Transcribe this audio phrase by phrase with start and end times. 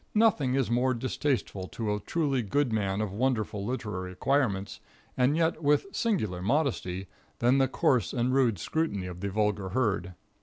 [0.15, 4.79] Nothing is more distasteful to a truly good man of wonderful literary acquirements,
[5.15, 7.05] and yet with singular modesty,
[7.37, 10.15] than the coarse and rude scrutiny of the vulgar herd.